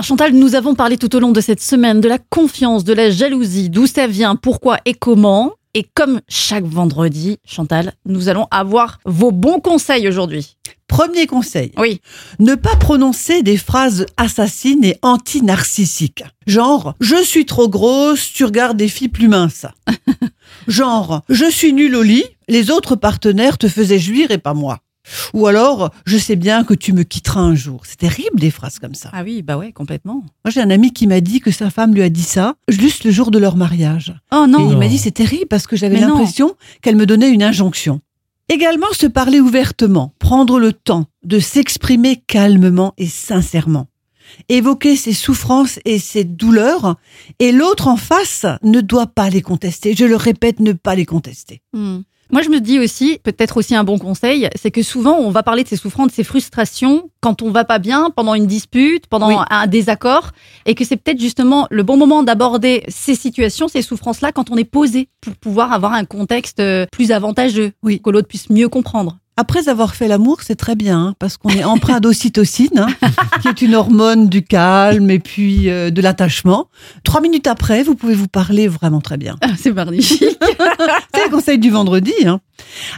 [0.00, 2.94] Alors Chantal, nous avons parlé tout au long de cette semaine de la confiance, de
[2.94, 5.52] la jalousie, d'où ça vient, pourquoi et comment.
[5.74, 10.56] Et comme chaque vendredi, Chantal, nous allons avoir vos bons conseils aujourd'hui.
[10.88, 11.72] Premier conseil.
[11.76, 12.00] Oui.
[12.38, 16.24] Ne pas prononcer des phrases assassines et anti-narcissiques.
[16.46, 19.66] Genre, je suis trop grosse, tu regardes des filles plus minces.
[20.66, 24.80] Genre, je suis nulle au lit, les autres partenaires te faisaient jouir et pas moi.
[25.34, 27.82] Ou alors, je sais bien que tu me quitteras un jour.
[27.84, 29.10] C'est terrible des phrases comme ça.
[29.12, 30.24] Ah oui, bah ouais, complètement.
[30.44, 33.04] Moi, j'ai un ami qui m'a dit que sa femme lui a dit ça juste
[33.04, 34.14] le jour de leur mariage.
[34.32, 34.70] Oh Et non.
[34.70, 38.00] il m'a dit c'est terrible parce que j'avais l'impression qu'elle me donnait une injonction.
[38.48, 43.86] Également, se parler ouvertement, prendre le temps de s'exprimer calmement et sincèrement.
[44.48, 46.96] Évoquer ses souffrances et ses douleurs,
[47.38, 49.94] et l'autre en face ne doit pas les contester.
[49.96, 51.62] Je le répète, ne pas les contester.
[51.72, 52.00] Hmm.
[52.32, 55.42] Moi, je me dis aussi, peut-être aussi un bon conseil, c'est que souvent, on va
[55.42, 59.06] parler de ses souffrances, de ses frustrations quand on va pas bien, pendant une dispute,
[59.08, 59.34] pendant Oui.
[59.50, 60.30] un désaccord,
[60.64, 64.56] et que c'est peut-être justement le bon moment d'aborder ces situations, ces souffrances-là, quand on
[64.56, 68.00] est posé, pour pouvoir avoir un contexte euh, plus avantageux, Oui.
[68.00, 69.18] que l'autre puisse mieux comprendre.
[69.40, 72.88] Après avoir fait l'amour, c'est très bien, hein, parce qu'on est empreint d'ocytocine, hein,
[73.40, 76.66] qui est une hormone du calme et puis euh, de l'attachement.
[77.04, 79.36] Trois minutes après, vous pouvez vous parler vraiment très bien.
[79.40, 80.24] Ah, c'est magnifique.
[81.14, 82.12] C'est le conseil du vendredi.
[82.26, 82.40] hein.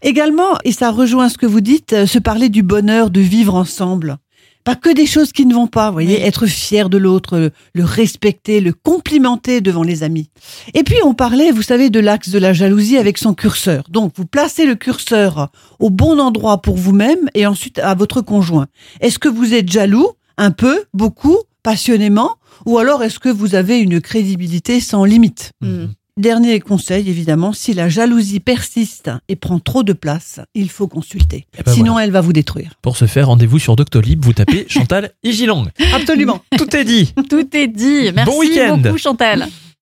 [0.00, 3.54] Également, et ça rejoint ce que vous dites, euh, se parler du bonheur de vivre
[3.54, 4.16] ensemble.
[4.64, 6.22] Pas que des choses qui ne vont pas, vous voyez, Oui.
[6.22, 10.30] être fier de l'autre, le, respecter, le complimenter devant les amis.
[10.74, 13.84] Et puis on parlait, vous savez, de l'axe de la jalousie avec son curseur.
[13.88, 18.66] Donc vous placez le curseur au bon endroit pour vous-même et ensuite à votre conjoint.
[19.00, 22.36] Est-ce que vous êtes jaloux Un peu Beaucoup Passionnément
[22.66, 25.52] Ou alors est-ce que vous avez une crédibilité sans limite?
[25.60, 25.86] Hmm.
[26.16, 31.46] Dernier conseil, évidemment, si la jalousie persiste et prend trop de place, il faut consulter.
[31.58, 32.06] Eh ben Sinon, voilà.
[32.06, 32.72] elle va vous détruire.
[32.82, 35.66] Pour ce faire, rendez-vous sur Doctolib, vous tapez Chantal Igilong.
[35.94, 36.42] Absolument.
[36.56, 37.12] Tout est dit.
[37.30, 38.10] Tout est dit.
[38.14, 39.48] Merci Bon beaucoup, Chantal.